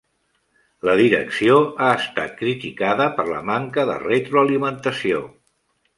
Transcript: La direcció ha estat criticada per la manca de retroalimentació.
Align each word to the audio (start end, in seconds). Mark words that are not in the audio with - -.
La 0.87 0.93
direcció 0.99 1.57
ha 1.87 1.91
estat 1.99 2.35
criticada 2.41 3.07
per 3.19 3.27
la 3.31 3.43
manca 3.53 3.87
de 3.91 3.99
retroalimentació. 4.07 5.21